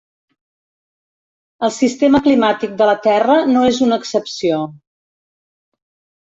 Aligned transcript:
El 1.67 1.73
sistema 1.75 2.23
climàtic 2.29 2.75
de 2.81 2.89
la 2.93 2.97
terra 3.05 3.37
no 3.53 3.63
és 3.75 3.85
una 3.89 4.01
excepció. 4.03 4.67